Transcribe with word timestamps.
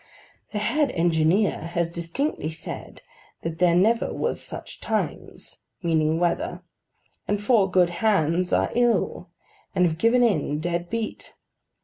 The 0.51 0.57
head 0.57 0.89
engineer 0.89 1.59
has 1.75 1.91
distinctly 1.91 2.49
said 2.49 3.03
that 3.43 3.59
there 3.59 3.75
never 3.75 4.11
was 4.11 4.41
such 4.41 4.79
times—meaning 4.81 6.19
weather—and 6.19 7.43
four 7.43 7.69
good 7.69 7.89
hands 8.01 8.51
are 8.51 8.71
ill, 8.73 9.29
and 9.75 9.85
have 9.85 9.99
given 9.99 10.23
in, 10.23 10.59
dead 10.59 10.89
beat. 10.89 11.35